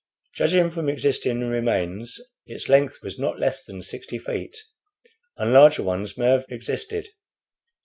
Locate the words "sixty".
3.83-4.17